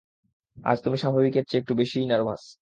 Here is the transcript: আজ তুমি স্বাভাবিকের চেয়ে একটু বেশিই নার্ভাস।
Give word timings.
আজ 0.57 0.77
তুমি 0.83 0.97
স্বাভাবিকের 0.97 1.45
চেয়ে 1.45 1.61
একটু 1.61 1.73
বেশিই 1.75 2.05
নার্ভাস। 2.05 2.43